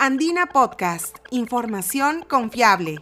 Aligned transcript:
Andina 0.00 0.46
Podcast, 0.46 1.16
información 1.32 2.24
confiable. 2.28 2.98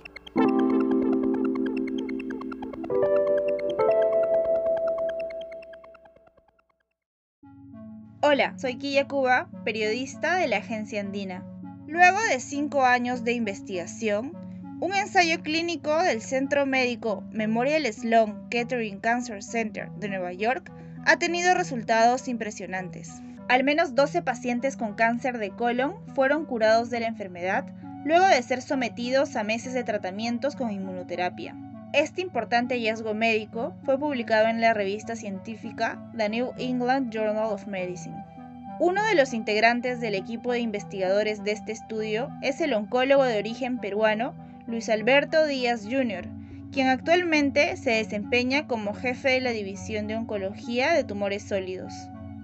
Hola, 8.23 8.59
soy 8.59 8.79
Quilla 8.79 9.07
Cuba, 9.07 9.51
periodista 9.63 10.37
de 10.37 10.49
la 10.49 10.57
agencia 10.57 11.03
Andina. 11.03 11.45
Luego 11.87 12.19
de 12.31 12.41
cinco 12.41 12.87
años 12.87 13.25
de 13.25 13.35
investigación, 13.35 14.33
un 14.81 14.95
ensayo 14.95 15.43
clínico 15.43 16.03
del 16.03 16.23
Centro 16.23 16.65
Médico 16.65 17.23
Memorial 17.31 17.85
Sloan 17.93 18.49
Kettering 18.49 19.01
Cancer 19.01 19.43
Center 19.43 19.91
de 19.91 20.09
Nueva 20.09 20.33
York 20.33 20.73
ha 21.05 21.19
tenido 21.19 21.53
resultados 21.53 22.27
impresionantes. 22.27 23.21
Al 23.49 23.63
menos 23.63 23.95
12 23.95 24.23
pacientes 24.23 24.77
con 24.77 24.95
cáncer 24.95 25.39
de 25.39 25.51
colon 25.51 25.95
fueron 26.15 26.47
curados 26.47 26.91
de 26.91 26.99
la 26.99 27.07
enfermedad 27.07 27.65
luego 28.05 28.27
de 28.27 28.43
ser 28.43 28.61
sometidos 28.61 29.37
a 29.37 29.45
meses 29.45 29.73
de 29.73 29.85
tratamientos 29.85 30.57
con 30.57 30.73
inmunoterapia. 30.73 31.55
Este 31.93 32.23
importante 32.23 32.75
hallazgo 32.75 33.15
médico 33.15 33.75
fue 33.85 33.99
publicado 33.99 34.49
en 34.49 34.61
la 34.61 34.75
revista 34.75 35.15
científica 35.15 36.11
The 36.17 36.29
New 36.29 36.53
England 36.59 37.13
Journal 37.13 37.53
of 37.53 37.69
Medicine. 37.69 38.17
Uno 38.81 39.05
de 39.07 39.15
los 39.15 39.33
integrantes 39.33 40.01
del 40.01 40.17
equipo 40.17 40.53
de 40.53 40.61
investigadores 40.61 41.45
de 41.45 41.53
este 41.53 41.71
estudio 41.71 42.29
es 42.43 42.61
el 42.61 42.75
oncólogo 42.75 43.25
de 43.25 43.39
origen 43.39 43.79
peruano 43.79 44.35
Luis 44.67 44.89
Alberto 44.89 45.47
Díaz 45.47 45.85
Jr., 45.85 46.29
quien 46.73 46.89
actualmente 46.89 47.77
se 47.77 47.93
desempeña 47.93 48.67
como 48.67 48.93
jefe 48.93 49.31
de 49.31 49.41
la 49.41 49.51
División 49.53 50.09
de 50.09 50.17
Oncología 50.17 50.93
de 50.93 51.05
Tumores 51.05 51.45
Sólidos. 51.45 51.93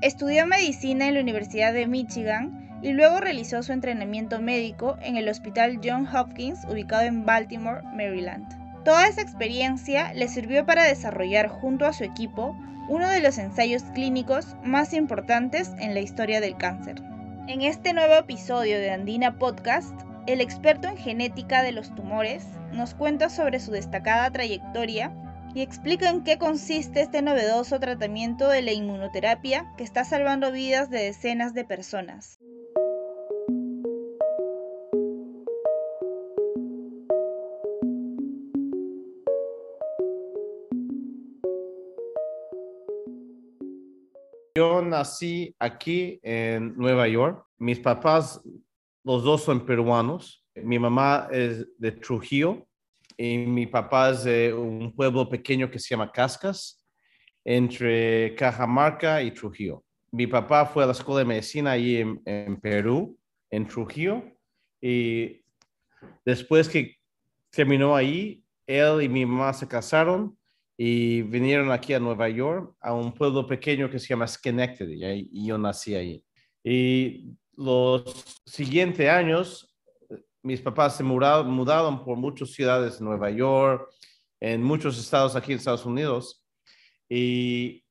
Estudió 0.02 0.48
medicina 0.48 1.06
en 1.06 1.14
la 1.14 1.20
Universidad 1.20 1.72
de 1.72 1.86
Michigan 1.86 2.80
y 2.82 2.90
luego 2.90 3.20
realizó 3.20 3.62
su 3.62 3.72
entrenamiento 3.72 4.40
médico 4.40 4.96
en 5.00 5.16
el 5.16 5.28
Hospital 5.28 5.78
John 5.82 6.08
Hopkins 6.12 6.64
ubicado 6.64 7.02
en 7.02 7.24
Baltimore, 7.24 7.82
Maryland. 7.94 8.44
Toda 8.84 9.06
esa 9.06 9.22
experiencia 9.22 10.12
le 10.12 10.26
sirvió 10.26 10.66
para 10.66 10.82
desarrollar 10.82 11.46
junto 11.46 11.86
a 11.86 11.92
su 11.92 12.02
equipo 12.02 12.56
uno 12.88 13.08
de 13.08 13.20
los 13.20 13.38
ensayos 13.38 13.84
clínicos 13.94 14.56
más 14.64 14.92
importantes 14.92 15.70
en 15.78 15.94
la 15.94 16.00
historia 16.00 16.40
del 16.40 16.56
cáncer. 16.56 17.00
En 17.46 17.62
este 17.62 17.92
nuevo 17.92 18.14
episodio 18.14 18.80
de 18.80 18.90
Andina 18.90 19.38
Podcast, 19.38 19.94
el 20.26 20.40
experto 20.40 20.88
en 20.88 20.96
genética 20.96 21.62
de 21.62 21.70
los 21.70 21.94
tumores 21.94 22.44
nos 22.72 22.94
cuenta 22.94 23.30
sobre 23.30 23.60
su 23.60 23.70
destacada 23.70 24.32
trayectoria 24.32 25.12
y 25.54 25.60
explica 25.60 26.08
en 26.08 26.24
qué 26.24 26.38
consiste 26.38 27.02
este 27.02 27.20
novedoso 27.20 27.78
tratamiento 27.78 28.48
de 28.48 28.62
la 28.62 28.72
inmunoterapia 28.72 29.72
que 29.76 29.84
está 29.84 30.04
salvando 30.04 30.50
vidas 30.50 30.90
de 30.90 31.00
decenas 31.00 31.52
de 31.52 31.64
personas. 31.64 32.38
Yo 44.54 44.82
nací 44.82 45.54
aquí 45.58 46.20
en 46.22 46.76
Nueva 46.76 47.08
York. 47.08 47.44
Mis 47.58 47.80
papás, 47.80 48.40
los 49.04 49.22
dos 49.22 49.42
son 49.42 49.64
peruanos. 49.66 50.44
Mi 50.54 50.78
mamá 50.78 51.28
es 51.30 51.66
de 51.78 51.92
Trujillo 51.92 52.66
y 53.22 53.38
mi 53.38 53.68
papá 53.68 54.10
es 54.10 54.24
de 54.24 54.52
un 54.52 54.92
pueblo 54.96 55.28
pequeño 55.28 55.70
que 55.70 55.78
se 55.78 55.90
llama 55.90 56.10
Cascas, 56.10 56.84
entre 57.44 58.34
Cajamarca 58.34 59.22
y 59.22 59.30
Trujillo. 59.30 59.84
Mi 60.10 60.26
papá 60.26 60.66
fue 60.66 60.82
a 60.82 60.86
la 60.86 60.92
escuela 60.92 61.20
de 61.20 61.26
medicina 61.26 61.70
ahí 61.70 61.98
en, 61.98 62.60
Perú, 62.60 63.16
en 63.48 63.68
Trujillo, 63.68 64.24
y 64.80 65.40
después 66.24 66.68
que 66.68 66.96
terminó 67.50 67.94
ahí, 67.94 68.44
él 68.66 69.02
y 69.02 69.08
mi 69.08 69.24
mamá 69.24 69.52
se 69.52 69.68
casaron 69.68 70.36
y 70.76 71.22
vinieron 71.22 71.70
aquí 71.70 71.94
a 71.94 72.00
Nueva 72.00 72.28
York, 72.28 72.74
a 72.80 72.92
un 72.92 73.12
pueblo 73.12 73.46
pequeño 73.46 73.88
que 73.88 74.00
se 74.00 74.08
llama 74.08 74.26
Schenectady, 74.26 75.28
y 75.30 75.46
yo 75.46 75.58
nací 75.58 75.94
ahí. 75.94 76.24
Y 76.64 77.36
los 77.56 78.40
siguientes 78.44 79.08
años 79.08 79.71
mis 80.42 80.60
papás 80.60 80.96
se 80.96 81.04
mudaron, 81.04 82.04
por 82.04 82.16
muchas 82.16 82.50
ciudades 82.50 83.00
Nueva 83.00 83.30
York, 83.30 83.88
en 84.40 84.62
muchos 84.62 84.98
estados 84.98 85.36
aquí 85.36 85.52
en 85.52 85.58
Estados 85.58 85.86
Unidos. 85.86 86.44
Y 87.08 87.84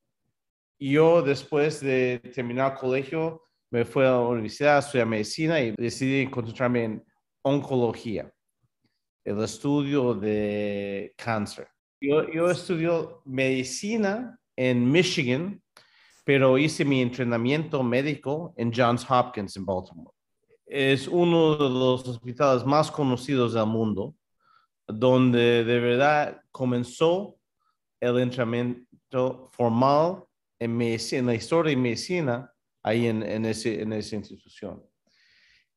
yo 0.78 1.22
después 1.22 1.80
de 1.80 2.18
terminar 2.34 2.72
el 2.72 2.78
colegio 2.78 3.42
me 3.70 3.84
fui 3.86 4.02
a 4.02 4.10
la 4.10 4.20
universidad, 4.20 4.78
estudiar 4.78 5.06
medicina 5.06 5.60
y 5.60 5.70
decidí 5.78 6.28
concentrarme 6.28 6.84
en 6.84 7.04
oncología, 7.42 8.30
el 9.24 9.42
estudio 9.42 10.12
de 10.12 11.14
cáncer. 11.16 11.68
Yo, 11.98 12.28
yo 12.30 12.50
estudié 12.50 12.90
medicina 13.24 14.38
en 14.56 14.90
Michigan, 14.90 15.62
pero 16.24 16.58
hice 16.58 16.84
mi 16.84 17.00
entrenamiento 17.00 17.82
médico 17.82 18.52
en 18.58 18.70
Johns 18.74 19.06
Hopkins 19.08 19.56
en 19.56 19.64
Baltimore 19.64 20.12
es 20.66 21.08
uno 21.08 21.56
de 21.56 21.68
los 21.68 22.06
hospitales 22.08 22.64
más 22.64 22.90
conocidos 22.90 23.54
del 23.54 23.66
mundo, 23.66 24.14
donde 24.86 25.64
de 25.64 25.80
verdad 25.80 26.40
comenzó 26.50 27.36
el 28.00 28.18
entrenamiento 28.18 29.50
formal 29.52 30.24
en, 30.58 30.80
en 30.80 31.26
la 31.26 31.34
historia 31.34 31.70
de 31.70 31.76
medicina 31.76 32.52
ahí 32.82 33.06
en, 33.06 33.22
en, 33.22 33.44
ese, 33.44 33.82
en 33.82 33.92
esa 33.92 34.16
institución. 34.16 34.82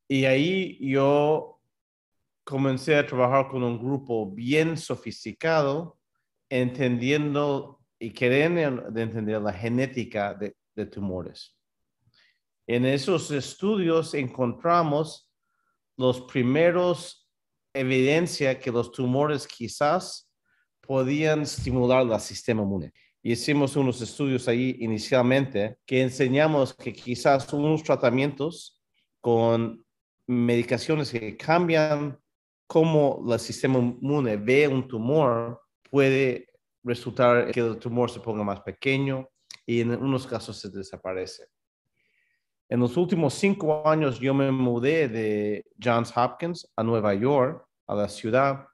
Y 0.07 0.25
ahí 0.25 0.78
yo 0.79 1.59
comencé 2.44 2.95
a 2.95 3.06
trabajar 3.06 3.47
con 3.47 3.63
un 3.63 3.79
grupo 3.79 4.31
bien 4.31 4.78
sofisticado, 4.78 5.97
entendiendo 6.50 7.79
y 8.00 8.12
queriendo 8.12 8.88
entender 9.00 9.41
la 9.41 9.53
genética 9.53 10.34
de 10.35 10.85
tumores. 10.85 11.56
En 12.68 12.86
esos 12.86 13.30
estudios 13.31 14.14
encontramos 14.14 15.31
los 15.98 16.22
primeros 16.22 17.26
evidencia 17.74 18.59
que 18.59 18.72
los 18.72 18.92
tumores 18.92 19.46
quizás 19.48 20.31
podían 20.81 21.42
estimular 21.42 22.06
el 22.06 22.20
sistema 22.20 22.64
inmune. 22.64 22.94
Hicimos 23.22 23.75
unos 23.75 24.02
estudios 24.02 24.48
ahí 24.48 24.78
inicialmente 24.80 25.78
que 25.86 26.02
enseñamos 26.02 26.74
que 26.74 26.94
quizás 26.94 27.52
unos 27.54 27.84
tratamientos 27.84 28.81
con 29.20 29.84
medicaciones 30.28 31.12
que 31.12 31.36
cambian 31.36 32.18
cómo 32.68 33.24
el 33.28 33.40
sistema 33.40 33.80
inmune 33.80 34.38
ve 34.38 34.68
un 34.68 34.88
tumor 34.88 35.62
puede 35.90 36.48
resultar 36.84 37.52
que 37.52 37.59
el 37.59 37.78
tumor 37.78 38.09
se 38.09 38.20
ponga 38.20 38.44
más 38.44 38.62
pequeño 38.62 39.28
y 39.66 39.81
en 39.81 39.92
unos 39.92 40.28
casos 40.28 40.58
se 40.58 40.70
desaparece. 40.70 41.48
En 42.70 42.80
los 42.80 42.98
últimos 42.98 43.34
cinco 43.36 43.88
años 43.88 44.20
yo 44.20 44.34
me 44.34 44.52
mudé 44.52 45.08
de 45.08 45.66
Johns 45.81 46.12
Hopkins 46.16 46.68
a 46.76 46.84
Nueva 46.84 47.14
York, 47.14 47.66
a 47.88 47.96
la 47.96 48.09
ciudad, 48.09 48.66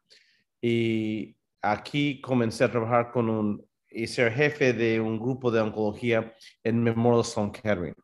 y 0.61 1.35
aquí 1.61 2.21
comencé 2.21 2.63
a 2.63 2.71
trabajar 2.71 3.11
con 3.11 3.29
un 3.29 3.65
y 3.91 4.07
ser 4.07 4.31
jefe 4.31 4.73
de 4.73 4.99
un 4.99 5.19
grupo 5.19 5.51
de 5.51 5.59
oncología 5.59 6.33
en 6.63 6.81
Memorial 6.81 7.25
Sloan 7.25 7.51
Kettering, 7.51 7.95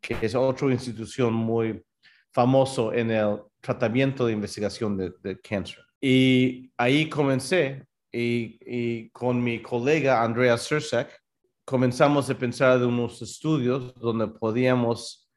que 0.00 0.16
es 0.20 0.34
otra 0.34 0.70
institución 0.70 1.32
muy 1.32 1.82
famoso 2.30 2.92
en 2.92 3.10
el 3.10 3.38
tratamiento 3.60 4.26
de 4.26 4.34
investigación 4.34 4.96
de, 4.96 5.40
cáncer. 5.40 5.82
Y 6.00 6.70
ahí 6.76 7.08
comencé 7.08 7.86
y, 8.12 8.58
y, 8.60 9.08
con 9.10 9.42
mi 9.42 9.62
colega 9.62 10.22
Andrea 10.22 10.58
Sursek, 10.58 11.17
comenzamos 11.68 12.30
a 12.30 12.34
pensar 12.34 12.78
de 12.78 12.86
unos 12.86 13.20
estudios 13.20 13.94
donde 13.96 14.26
podíamos 14.26 15.28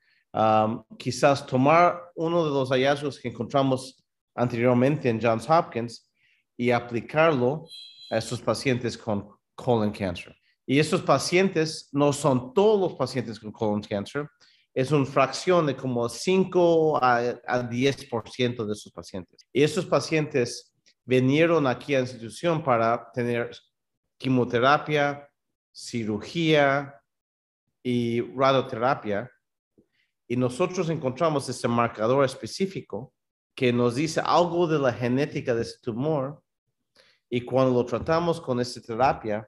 quizás 0.97 1.45
tomar 1.45 2.01
uno 2.15 2.45
de 2.45 2.51
los 2.51 2.69
hallazgos 2.69 3.19
que 3.19 3.27
encontramos 3.27 4.01
anteriormente 4.33 5.09
en 5.09 5.19
Johns 5.21 5.49
Hopkins 5.49 6.09
y 6.55 6.71
aplicarlo 6.71 7.67
a 8.09 8.17
estos 8.17 8.39
pacientes 8.41 8.97
con 8.97 9.27
colon 9.55 9.91
cancer. 9.91 10.33
Y 10.65 10.79
estos 10.79 11.01
pacientes 11.01 11.89
no 11.91 12.13
son 12.13 12.53
todos 12.53 12.79
los 12.79 12.93
pacientes 12.97 13.37
con 13.37 13.51
colon 13.51 13.81
cancer, 13.81 14.25
es 14.73 14.89
una 14.93 15.05
fracción 15.05 15.65
de 15.65 15.75
como 15.75 16.07
5 16.07 17.03
a, 17.03 17.17
a 17.45 17.69
10% 17.69 18.65
de 18.65 18.71
esos 18.71 18.93
pacientes. 18.93 19.45
Y 19.51 19.63
estos 19.63 19.85
pacientes 19.85 20.73
vinieron 21.03 21.67
aquí 21.67 21.93
a 21.93 21.97
la 21.97 22.05
institución 22.05 22.63
para 22.63 23.11
tener 23.11 23.51
quimioterapia, 24.17 25.27
cirugía 25.71 27.01
y 27.83 28.21
radioterapia, 28.21 29.31
y 30.27 30.35
nosotros 30.35 30.89
encontramos 30.89 31.47
ese 31.49 31.67
marcador 31.67 32.23
específico 32.23 33.13
que 33.55 33.73
nos 33.73 33.95
dice 33.95 34.21
algo 34.23 34.67
de 34.67 34.79
la 34.79 34.93
genética 34.93 35.53
de 35.53 35.63
ese 35.63 35.79
tumor, 35.81 36.41
y 37.29 37.41
cuando 37.41 37.73
lo 37.73 37.85
tratamos 37.85 38.39
con 38.39 38.59
esa 38.59 38.81
terapia, 38.81 39.47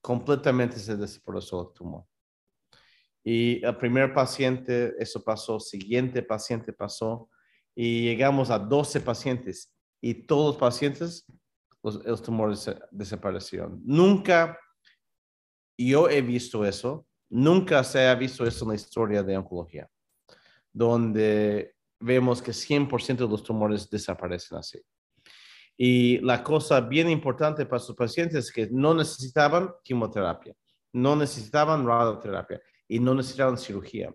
completamente 0.00 0.78
se 0.78 0.96
desapareció 0.96 1.62
el 1.62 1.74
tumor. 1.74 2.04
Y 3.22 3.64
el 3.64 3.76
primer 3.76 4.14
paciente, 4.14 4.94
eso 4.98 5.22
pasó, 5.22 5.60
siguiente 5.60 6.22
paciente 6.22 6.72
pasó, 6.72 7.28
y 7.74 8.02
llegamos 8.02 8.50
a 8.50 8.58
12 8.58 9.00
pacientes 9.00 9.74
y 10.00 10.14
todos 10.14 10.54
los 10.54 10.56
pacientes, 10.56 11.26
los, 11.82 12.22
tumores 12.22 12.70
desaparecieron. 12.90 13.80
Nunca, 13.84 14.58
yo 15.88 16.08
he 16.08 16.20
visto 16.22 16.64
eso, 16.64 17.06
nunca 17.28 17.82
se 17.84 18.06
ha 18.06 18.14
visto 18.14 18.44
eso 18.44 18.64
en 18.64 18.70
la 18.70 18.74
historia 18.74 19.22
de 19.22 19.36
oncología, 19.36 19.88
donde 20.72 21.74
vemos 22.00 22.42
que 22.42 22.52
100% 22.52 23.16
de 23.16 23.28
los 23.28 23.42
tumores 23.42 23.88
desaparecen 23.88 24.58
así. 24.58 24.80
Y 25.76 26.18
la 26.18 26.42
cosa 26.42 26.80
bien 26.80 27.08
importante 27.08 27.64
para 27.64 27.80
sus 27.80 27.96
pacientes 27.96 28.46
es 28.46 28.52
que 28.52 28.68
no 28.70 28.94
necesitaban 28.94 29.70
quimioterapia, 29.82 30.54
no 30.92 31.16
necesitaban 31.16 31.86
radioterapia 31.86 32.60
y 32.86 32.98
no 32.98 33.14
necesitaban 33.14 33.56
cirugía. 33.56 34.14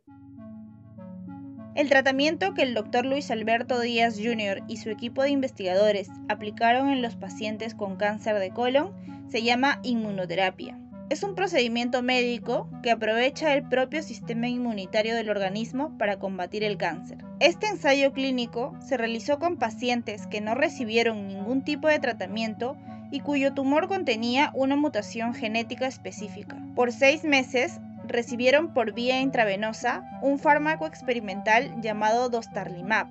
El 1.75 1.89
tratamiento 1.89 2.53
que 2.53 2.63
el 2.63 2.73
doctor 2.73 3.05
Luis 3.05 3.31
Alberto 3.31 3.79
Díaz 3.79 4.15
Jr. 4.15 4.63
y 4.67 4.77
su 4.77 4.89
equipo 4.89 5.23
de 5.23 5.31
investigadores 5.31 6.09
aplicaron 6.29 6.89
en 6.89 7.01
los 7.01 7.15
pacientes 7.15 7.75
con 7.75 7.97
cáncer 7.97 8.39
de 8.39 8.51
colon 8.51 8.93
se 9.29 9.43
llama 9.43 9.79
inmunoterapia. 9.83 10.79
Es 11.07 11.21
un 11.21 11.35
procedimiento 11.35 12.01
médico 12.01 12.67
que 12.81 12.89
aprovecha 12.89 13.53
el 13.53 13.61
propio 13.61 14.01
sistema 14.01 14.47
inmunitario 14.47 15.13
del 15.15 15.29
organismo 15.29 15.95
para 15.99 16.17
combatir 16.17 16.63
el 16.63 16.77
cáncer. 16.77 17.23
Este 17.39 17.67
ensayo 17.67 18.11
clínico 18.11 18.75
se 18.79 18.97
realizó 18.97 19.37
con 19.37 19.57
pacientes 19.57 20.25
que 20.25 20.41
no 20.41 20.55
recibieron 20.55 21.27
ningún 21.27 21.63
tipo 21.63 21.87
de 21.87 21.99
tratamiento 21.99 22.75
y 23.11 23.19
cuyo 23.19 23.53
tumor 23.53 23.87
contenía 23.87 24.49
una 24.55 24.75
mutación 24.75 25.35
genética 25.35 25.85
específica. 25.85 26.57
Por 26.73 26.91
seis 26.91 27.23
meses 27.23 27.79
recibieron 28.07 28.73
por 28.73 28.93
vía 28.93 29.21
intravenosa 29.21 30.03
un 30.23 30.39
fármaco 30.39 30.87
experimental 30.87 31.81
llamado 31.81 32.29
Dostarlimab, 32.29 33.07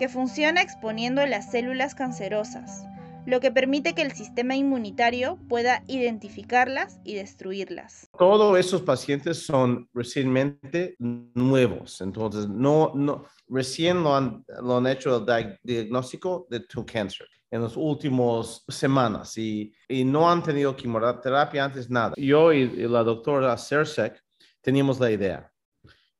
que 0.00 0.08
funciona 0.08 0.62
exponiendo 0.62 1.24
las 1.26 1.48
células 1.48 1.94
cancerosas, 1.94 2.86
lo 3.26 3.40
que 3.40 3.50
permite 3.50 3.94
que 3.94 4.02
el 4.02 4.12
sistema 4.12 4.56
inmunitario 4.56 5.38
pueda 5.48 5.82
identificarlas 5.86 6.98
y 7.04 7.14
destruirlas. 7.14 8.08
Todos 8.18 8.58
esos 8.58 8.82
pacientes 8.82 9.44
son 9.44 9.88
recientemente 9.92 10.96
nuevos, 10.98 12.00
entonces 12.00 12.48
no, 12.48 12.92
no 12.94 13.24
recién 13.48 14.02
lo 14.02 14.14
han, 14.14 14.44
lo 14.62 14.78
han 14.78 14.86
hecho 14.86 15.24
el 15.26 15.58
diagnóstico 15.62 16.46
de 16.50 16.60
tu 16.60 16.86
cáncer 16.86 17.26
en 17.50 17.62
las 17.62 17.76
últimas 17.76 18.64
semanas 18.68 19.36
y, 19.36 19.72
y, 19.88 20.04
no 20.04 20.30
han 20.30 20.42
tenido 20.42 20.76
quimioterapia 20.76 21.64
antes 21.64 21.90
nada. 21.90 22.14
Yo 22.16 22.52
y, 22.52 22.68
la 22.88 23.02
doctora 23.02 23.56
Sersek 23.56 24.22
teníamos 24.60 25.00
la 25.00 25.10
idea 25.10 25.50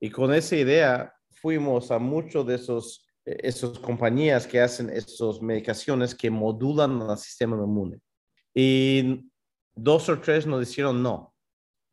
y 0.01 0.11
con 0.11 0.35
esa 0.35 0.57
idea 0.57 1.15
fuimos 1.31 1.91
a 1.91 1.99
muchos 1.99 2.47
de 2.47 2.57
esos 2.57 3.07
esas 3.25 3.79
compañías 3.79 4.47
que 4.47 4.61
hacen 4.61 4.91
esas 4.91 5.41
medicaciones 5.41 6.15
que 6.15 6.31
modulan 6.31 7.03
el 7.03 7.17
sistema 7.19 7.57
inmune. 7.57 8.01
Y 8.55 9.31
dos 9.75 10.09
o 10.09 10.21
tres 10.21 10.47
nos 10.47 10.67
dijeron 10.67 11.03
no, 11.03 11.35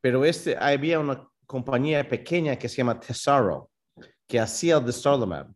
pero 0.01 0.25
este, 0.25 0.57
había 0.57 0.99
una 0.99 1.27
compañía 1.45 2.07
pequeña 2.07 2.55
que 2.55 2.69
se 2.69 2.77
llama 2.77 2.99
Tesaro, 2.99 3.69
que 4.27 4.39
hacía 4.39 4.77
el 4.77 4.85
Dostarlimab, 4.85 5.53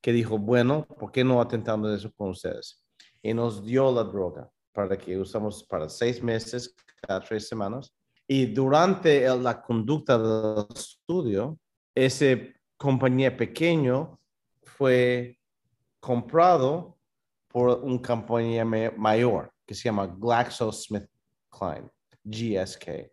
que 0.00 0.12
dijo, 0.12 0.38
bueno, 0.38 0.86
¿por 0.86 1.10
qué 1.10 1.24
no 1.24 1.40
atentando 1.40 1.92
eso 1.94 2.12
con 2.12 2.30
ustedes? 2.30 2.84
y 3.24 3.32
nos 3.32 3.64
dio 3.64 3.90
la 3.90 4.04
droga 4.04 4.48
para 4.72 4.96
que 4.98 5.18
usamos 5.18 5.64
para 5.64 5.88
seis 5.88 6.22
meses, 6.22 6.74
cada 7.00 7.20
tres 7.20 7.48
semanas. 7.48 7.92
Y 8.28 8.46
durante 8.46 9.26
la 9.36 9.62
conducta 9.62 10.18
del 10.18 10.66
estudio, 10.74 11.58
ese 11.94 12.54
compañía 12.76 13.34
pequeño 13.34 14.20
fue 14.76 15.38
comprado 16.00 16.98
por 17.48 17.80
una 17.82 18.02
compañía 18.02 18.64
mayor 18.64 19.52
que 19.66 19.74
se 19.74 19.84
llama 19.84 20.06
GlaxoSmithKline, 20.06 21.90
GSK. 22.24 23.10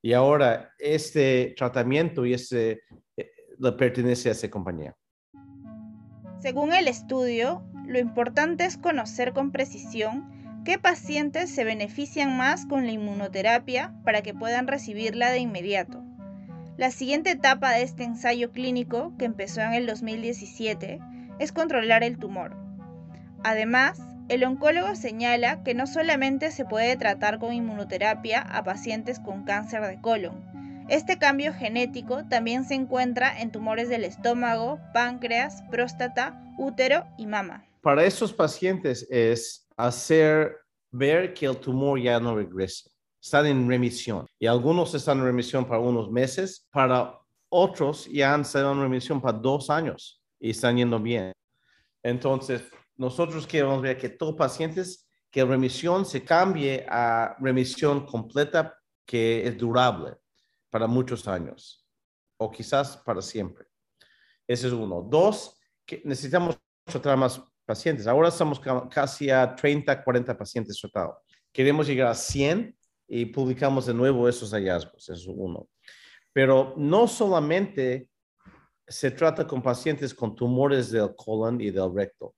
Y 0.00 0.12
ahora 0.12 0.72
este 0.78 1.54
tratamiento 1.56 2.24
y 2.24 2.34
ese, 2.34 2.80
eh, 3.16 3.30
le 3.58 3.72
pertenece 3.72 4.28
a 4.28 4.32
esa 4.32 4.48
compañía. 4.50 4.96
Según 6.40 6.72
el 6.72 6.88
estudio, 6.88 7.64
lo 7.86 7.98
importante 7.98 8.64
es 8.64 8.76
conocer 8.76 9.32
con 9.32 9.50
precisión 9.50 10.62
qué 10.64 10.78
pacientes 10.78 11.50
se 11.50 11.64
benefician 11.64 12.36
más 12.36 12.64
con 12.66 12.86
la 12.86 12.92
inmunoterapia 12.92 13.94
para 14.04 14.22
que 14.22 14.34
puedan 14.34 14.66
recibirla 14.66 15.30
de 15.30 15.38
inmediato. 15.38 16.07
La 16.78 16.90
siguiente 16.90 17.32
etapa 17.32 17.72
de 17.72 17.82
este 17.82 18.04
ensayo 18.04 18.50
clínico, 18.52 19.12
que 19.18 19.26
empezó 19.26 19.60
en 19.60 19.74
el 19.74 19.86
2017, 19.86 20.98
es 21.38 21.52
controlar 21.52 22.02
el 22.02 22.16
tumor. 22.16 22.56
Además, 23.44 24.00
el 24.30 24.44
oncólogo 24.44 24.94
señala 24.94 25.62
que 25.62 25.74
no 25.74 25.86
solamente 25.86 26.50
se 26.50 26.64
puede 26.64 26.96
tratar 26.96 27.38
con 27.38 27.52
inmunoterapia 27.52 28.40
a 28.40 28.64
pacientes 28.64 29.20
con 29.20 29.44
cáncer 29.44 29.82
de 29.82 30.00
colon, 30.00 30.48
este 30.88 31.18
cambio 31.18 31.52
genético 31.52 32.24
también 32.30 32.64
se 32.64 32.72
encuentra 32.72 33.38
en 33.42 33.52
tumores 33.52 33.90
del 33.90 34.04
estómago, 34.04 34.80
páncreas, 34.94 35.62
próstata, 35.70 36.42
útero 36.56 37.04
y 37.18 37.26
mama. 37.26 37.66
Para 37.82 38.06
esos 38.06 38.32
pacientes 38.32 39.06
es 39.10 39.68
hacer 39.76 40.56
ver 40.90 41.34
que 41.34 41.44
el 41.44 41.58
tumor 41.58 42.00
ya 42.00 42.18
no 42.18 42.34
regresa. 42.34 42.88
Están 43.20 43.46
en 43.46 43.68
remisión 43.68 44.26
y 44.38 44.46
algunos 44.46 44.94
están 44.94 45.18
en 45.18 45.24
remisión 45.24 45.64
para 45.66 45.80
unos 45.80 46.10
meses, 46.10 46.66
para 46.70 47.18
otros 47.48 48.06
ya 48.06 48.34
han 48.34 48.42
estado 48.42 48.72
en 48.72 48.80
remisión 48.80 49.20
para 49.20 49.38
dos 49.38 49.70
años 49.70 50.22
y 50.38 50.50
están 50.50 50.76
yendo 50.76 51.00
bien. 51.00 51.32
Entonces, 52.02 52.62
nosotros 52.96 53.46
queremos 53.46 53.82
ver 53.82 53.96
que 53.96 54.08
todos 54.08 54.36
pacientes 54.36 55.08
que 55.30 55.44
remisión 55.44 56.04
se 56.06 56.24
cambie 56.24 56.86
a 56.88 57.36
remisión 57.40 58.06
completa 58.06 58.78
que 59.04 59.46
es 59.46 59.56
durable 59.58 60.14
para 60.70 60.86
muchos 60.86 61.26
años 61.26 61.86
o 62.38 62.50
quizás 62.50 62.96
para 62.98 63.20
siempre. 63.20 63.66
Ese 64.46 64.68
es 64.68 64.72
uno. 64.72 65.02
Dos, 65.02 65.58
que 65.84 66.02
necesitamos 66.04 66.58
tratar 66.84 67.16
más 67.16 67.42
pacientes. 67.64 68.06
Ahora 68.06 68.28
estamos 68.28 68.60
casi 68.90 69.30
a 69.30 69.54
30, 69.54 70.02
40 70.02 70.36
pacientes 70.36 70.78
tratados. 70.80 71.16
Queremos 71.52 71.86
llegar 71.86 72.08
a 72.08 72.14
100 72.14 72.77
y 73.08 73.24
publicamos 73.26 73.86
de 73.86 73.94
nuevo 73.94 74.28
esos 74.28 74.52
hallazgos. 74.52 75.08
Eso 75.08 75.14
es 75.14 75.26
uno. 75.26 75.68
Pero 76.32 76.74
no 76.76 77.08
solamente 77.08 78.08
se 78.86 79.10
trata 79.10 79.46
con 79.46 79.62
pacientes 79.62 80.14
con 80.14 80.34
tumores 80.34 80.90
del 80.90 81.14
colon 81.16 81.60
y 81.60 81.70
del 81.70 81.92
recto. 81.92 82.34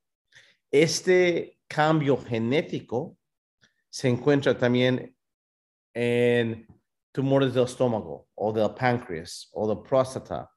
Este 0.70 1.58
cambio 1.66 2.16
genético 2.16 3.16
se 3.88 4.08
encuentra 4.08 4.56
también 4.56 5.14
en 5.92 6.66
tumores 7.12 7.52
del 7.54 7.64
estómago 7.64 8.28
o 8.34 8.52
del 8.52 8.72
páncreas 8.74 9.48
o 9.52 9.68
de 9.68 9.82
próstata 9.82 10.48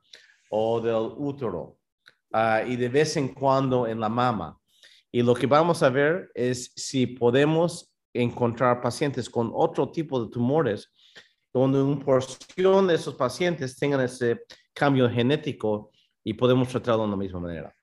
o 0.49 0.79
del 0.79 1.13
útero 1.17 1.79
ah, 2.31 2.63
y 2.65 2.75
de 2.75 2.89
vez 2.89 3.17
en 3.17 3.29
cuando 3.29 3.88
en 3.88 3.99
la 3.99 4.09
mama. 4.09 4.59
Y 5.11 5.21
lo 5.21 5.33
que 5.33 5.47
vamos 5.47 5.81
a 5.83 5.89
ver 5.89 6.31
es 6.33 6.71
si 6.75 7.05
podemos 7.07 7.92
encontrar 8.13 8.82
pacientes 8.82 9.29
con 9.29 9.51
otro 9.53 9.91
tipo 9.91 10.24
de 10.24 10.32
tumores 10.32 10.91
donde 11.53 11.82
una 11.82 12.03
porción 12.03 12.88
de 12.88 12.96
esos 12.96 13.15
pacientes 13.15 13.77
tengan 13.77 14.01
ese 14.01 14.41
cambio 14.74 15.10
genético 15.10 15.91
y 16.24 16.34
podemos 16.34 16.70
tratarlo 16.70 17.03
de 17.03 17.10
la 17.12 17.17
misma 17.17 17.39
manera. 17.39 17.75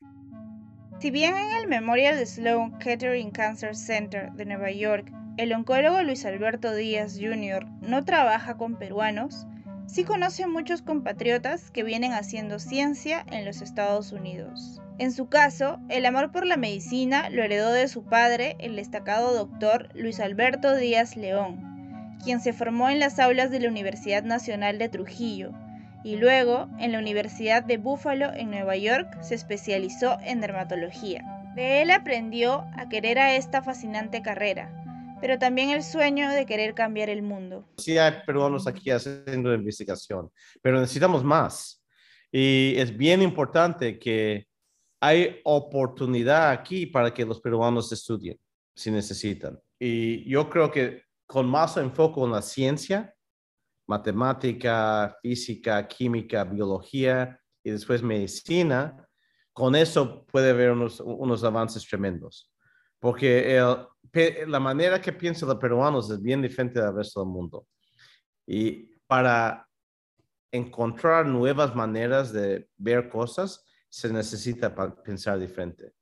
Si 0.98 1.10
bien 1.10 1.36
en 1.36 1.56
el 1.56 1.68
Memorial 1.68 2.26
Sloan 2.26 2.78
Kettering 2.78 3.30
Cancer 3.30 3.74
Center 3.74 4.32
de 4.32 4.44
Nueva 4.44 4.70
York 4.70 5.10
el 5.36 5.54
oncólogo 5.54 6.02
Luis 6.02 6.26
Alberto 6.26 6.74
Díaz 6.74 7.16
Jr. 7.18 7.64
no 7.80 8.04
trabaja 8.04 8.58
con 8.58 8.76
peruanos, 8.76 9.46
sí 9.90 10.04
conoce 10.04 10.46
muchos 10.46 10.82
compatriotas 10.82 11.72
que 11.72 11.82
vienen 11.82 12.12
haciendo 12.12 12.60
ciencia 12.60 13.26
en 13.32 13.44
los 13.44 13.60
Estados 13.60 14.12
Unidos. 14.12 14.80
En 14.98 15.10
su 15.10 15.28
caso, 15.28 15.80
el 15.88 16.06
amor 16.06 16.30
por 16.30 16.46
la 16.46 16.56
medicina 16.56 17.28
lo 17.28 17.42
heredó 17.42 17.72
de 17.72 17.88
su 17.88 18.04
padre, 18.04 18.54
el 18.60 18.76
destacado 18.76 19.34
doctor 19.34 19.88
Luis 19.94 20.20
Alberto 20.20 20.76
Díaz 20.76 21.16
León, 21.16 22.16
quien 22.22 22.40
se 22.40 22.52
formó 22.52 22.88
en 22.88 23.00
las 23.00 23.18
aulas 23.18 23.50
de 23.50 23.58
la 23.58 23.68
Universidad 23.68 24.22
Nacional 24.22 24.78
de 24.78 24.88
Trujillo 24.88 25.52
y 26.04 26.16
luego 26.16 26.68
en 26.78 26.92
la 26.92 26.98
Universidad 26.98 27.64
de 27.64 27.78
Buffalo 27.78 28.32
en 28.32 28.50
Nueva 28.50 28.76
York 28.76 29.18
se 29.22 29.34
especializó 29.34 30.18
en 30.22 30.40
dermatología. 30.40 31.24
De 31.56 31.82
él 31.82 31.90
aprendió 31.90 32.64
a 32.76 32.88
querer 32.88 33.18
a 33.18 33.34
esta 33.34 33.60
fascinante 33.60 34.22
carrera, 34.22 34.70
pero 35.20 35.38
también 35.38 35.70
el 35.70 35.82
sueño 35.82 36.30
de 36.30 36.46
querer 36.46 36.74
cambiar 36.74 37.08
el 37.08 37.22
mundo. 37.22 37.68
Sí 37.78 37.98
hay 37.98 38.12
peruanos 38.26 38.66
aquí 38.66 38.90
haciendo 38.90 39.54
investigación, 39.54 40.30
pero 40.62 40.80
necesitamos 40.80 41.22
más. 41.24 41.84
Y 42.32 42.74
es 42.76 42.96
bien 42.96 43.22
importante 43.22 43.98
que 43.98 44.46
hay 45.00 45.40
oportunidad 45.44 46.50
aquí 46.50 46.86
para 46.86 47.12
que 47.12 47.24
los 47.24 47.40
peruanos 47.40 47.90
estudien, 47.92 48.38
si 48.74 48.90
necesitan. 48.90 49.58
Y 49.78 50.28
yo 50.28 50.48
creo 50.48 50.70
que 50.70 51.02
con 51.26 51.48
más 51.48 51.76
enfoque 51.76 52.20
en 52.20 52.32
la 52.32 52.42
ciencia, 52.42 53.14
matemática, 53.86 55.16
física, 55.22 55.86
química, 55.88 56.44
biología 56.44 57.40
y 57.64 57.70
después 57.70 58.02
medicina, 58.02 59.06
con 59.52 59.74
eso 59.74 60.24
puede 60.26 60.50
haber 60.50 60.72
unos, 60.72 61.00
unos 61.00 61.42
avances 61.44 61.86
tremendos. 61.86 62.49
Porque 63.00 63.58
la 64.46 64.60
manera 64.60 65.00
que 65.00 65.12
piensan 65.12 65.48
los 65.48 65.58
peruanos 65.58 66.10
es 66.10 66.22
bien 66.22 66.42
diferente 66.42 66.80
del 66.80 66.94
resto 66.94 67.20
del 67.20 67.30
mundo. 67.30 67.66
Y 68.46 68.94
para 69.06 69.66
encontrar 70.52 71.26
nuevas 71.26 71.74
maneras 71.74 72.32
de 72.32 72.68
ver 72.76 73.08
cosas, 73.08 73.64
se 73.88 74.12
necesita 74.12 74.74
pensar 75.02 75.38
diferente. 75.38 75.92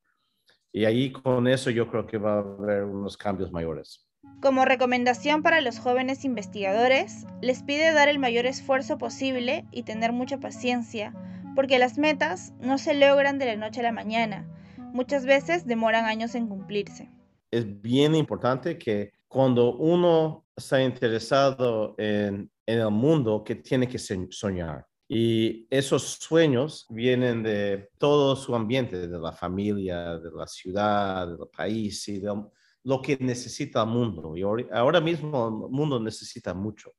Y 0.73 0.85
ahí 0.85 1.13
con 1.13 1.49
eso 1.49 1.71
yo 1.71 1.91
creo 1.91 2.07
que 2.07 2.19
va 2.19 2.35
a 2.35 2.39
haber 2.39 2.85
unos 2.85 3.17
cambios 3.17 3.51
mayores. 3.51 4.07
Como 4.43 4.65
recomendación 4.65 5.43
para 5.43 5.61
los 5.61 5.79
jóvenes 5.79 6.25
investigadores, 6.25 7.25
les 7.41 7.63
pide 7.63 7.93
dar 7.93 8.09
el 8.09 8.19
mayor 8.19 8.47
esfuerzo 8.47 8.99
posible 8.99 9.65
y 9.71 9.85
tener 9.85 10.13
mucha 10.13 10.39
paciencia, 10.39 11.15
porque 11.55 11.79
las 11.79 11.99
metas 11.99 12.53
no 12.61 12.79
se 12.79 12.95
logran 12.95 13.39
de 13.39 13.47
la 13.47 13.57
noche 13.57 13.81
a 13.81 13.85
la 13.85 13.93
mañana. 13.93 14.47
Muchas 14.93 15.25
veces 15.25 15.67
demoran 15.67 16.05
años 16.05 16.35
en 16.35 16.49
cumplirse. 16.49 17.11
Es 17.51 17.81
bien 17.81 18.15
importante 18.15 18.79
que 18.79 19.13
cuando 19.29 19.75
uno 19.77 20.47
está 20.57 20.83
interesado 20.83 21.95
en, 21.99 22.51
en 22.67 22.79
el 22.81 22.91
mundo, 22.91 23.43
que 23.45 23.57
tiene 23.57 23.89
que 23.89 23.99
soñar. 23.99 24.87
Y 25.11 25.67
esos 25.71 26.19
sueños 26.21 26.87
vienen 26.91 27.43
de 27.43 27.89
todo 27.97 28.37
su 28.37 28.55
ambiente, 28.55 29.09
de 29.09 29.19
la 29.19 29.33
familia, 29.33 30.19
de 30.19 30.31
la 30.31 30.47
ciudad, 30.47 31.27
del 31.27 31.49
país 31.49 32.07
y 32.09 32.19
de 32.19 32.45
lo 32.85 33.01
que 33.01 33.17
necesita 33.19 33.83
el 33.83 33.89
mundo. 33.89 34.37
Y 34.37 34.43
ahora 34.43 35.01
mismo 35.01 35.49
el 35.49 35.71
mundo 35.71 35.99
necesita 35.99 36.53
mucho. 36.53 36.93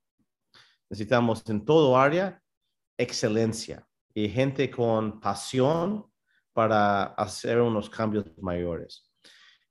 Necesitamos 0.89 1.43
en 1.47 1.63
todo 1.63 1.95
área 1.95 2.41
excelencia 2.97 3.87
y 4.13 4.27
gente 4.27 4.71
con 4.71 5.19
pasión 5.19 6.05
para 6.53 7.03
hacer 7.03 7.61
unos 7.61 7.89
cambios 7.89 8.25
mayores. 8.41 9.09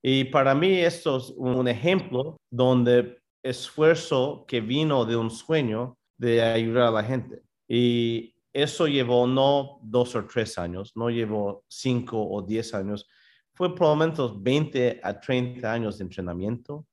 Y 0.02 0.24
para 0.24 0.54
mí 0.54 0.78
esto 0.78 1.16
es 1.16 1.30
un 1.36 1.66
ejemplo 1.68 2.36
donde 2.50 3.18
esfuerzo 3.42 4.44
que 4.46 4.60
vino 4.60 5.04
de 5.04 5.16
un 5.16 5.30
sueño 5.30 5.98
de 6.16 6.42
ayudar 6.42 6.88
a 6.88 6.90
la 6.90 7.04
gente. 7.04 7.42
Y 7.68 8.34
eso 8.52 8.86
llevó 8.86 9.26
no 9.26 9.78
dos 9.82 10.14
o 10.14 10.24
tres 10.26 10.58
años, 10.58 10.92
no 10.96 11.10
llevó 11.10 11.64
cinco 11.68 12.20
o 12.20 12.42
diez 12.42 12.74
años, 12.74 13.08
fue 13.54 13.74
probablemente 13.74 14.22
20 14.36 15.00
a 15.02 15.20
30 15.20 15.72
años 15.72 15.98
de 15.98 16.04
entrenamiento 16.04 16.86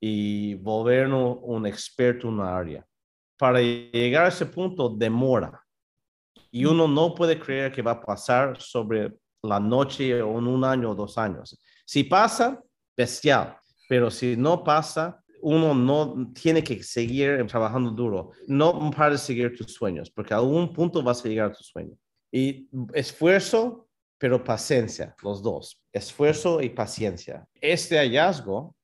y 0.00 0.54
volvernos 0.54 1.38
un 1.42 1.66
experto 1.66 2.28
en 2.28 2.34
una 2.34 2.56
área. 2.56 2.86
Para 3.38 3.60
llegar 3.60 4.26
a 4.26 4.28
ese 4.28 4.46
punto 4.46 4.88
demora 4.88 5.63
y 6.54 6.64
uno 6.66 6.86
no 6.86 7.16
puede 7.16 7.36
creer 7.36 7.72
que 7.72 7.82
va 7.82 7.90
a 7.90 8.00
pasar 8.00 8.60
sobre 8.60 9.12
la 9.42 9.58
noche 9.58 10.22
o 10.22 10.38
en 10.38 10.46
un 10.46 10.62
año 10.62 10.92
o 10.92 10.94
dos 10.94 11.18
años. 11.18 11.60
Si 11.84 12.04
pasa, 12.04 12.62
bestial, 12.96 13.56
pero 13.88 14.08
si 14.08 14.36
no 14.36 14.62
pasa, 14.62 15.20
uno 15.42 15.74
no 15.74 16.32
tiene 16.32 16.62
que 16.62 16.80
seguir 16.84 17.44
trabajando 17.48 17.90
duro. 17.90 18.30
No 18.46 18.88
para 18.96 19.18
seguir 19.18 19.56
tus 19.56 19.74
sueños, 19.74 20.08
porque 20.12 20.32
a 20.32 20.36
algún 20.36 20.72
punto 20.72 21.02
vas 21.02 21.24
a 21.24 21.28
llegar 21.28 21.50
a 21.50 21.52
tu 21.52 21.64
sueño. 21.64 21.96
Y 22.30 22.68
esfuerzo, 22.92 23.88
pero 24.16 24.44
paciencia, 24.44 25.16
los 25.24 25.42
dos. 25.42 25.82
Esfuerzo 25.92 26.62
y 26.62 26.68
paciencia. 26.68 27.48
Este 27.60 27.98
hallazgo 27.98 28.76